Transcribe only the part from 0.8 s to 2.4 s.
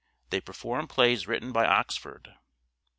plays written by Oxford.